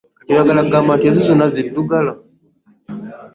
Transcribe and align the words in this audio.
Kati 0.17 0.29
oyagala 0.33 0.65
kugamba 0.65 0.91
nti 0.97 1.05
ezo 1.09 1.19
zonna 1.27 1.45
ziddugala? 1.53 2.13